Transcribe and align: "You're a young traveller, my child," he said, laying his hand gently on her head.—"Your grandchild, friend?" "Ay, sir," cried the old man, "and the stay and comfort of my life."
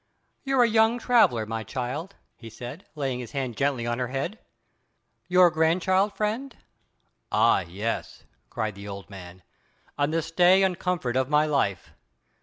"You're 0.43 0.63
a 0.63 0.67
young 0.67 0.97
traveller, 0.97 1.45
my 1.45 1.63
child," 1.63 2.15
he 2.35 2.49
said, 2.49 2.87
laying 2.95 3.19
his 3.19 3.33
hand 3.33 3.55
gently 3.55 3.85
on 3.85 3.99
her 3.99 4.07
head.—"Your 4.07 5.51
grandchild, 5.51 6.13
friend?" 6.17 6.57
"Ay, 7.31 7.67
sir," 7.71 8.25
cried 8.49 8.73
the 8.73 8.87
old 8.87 9.11
man, 9.11 9.43
"and 9.99 10.11
the 10.11 10.23
stay 10.23 10.63
and 10.63 10.79
comfort 10.79 11.15
of 11.15 11.29
my 11.29 11.45
life." 11.45 11.93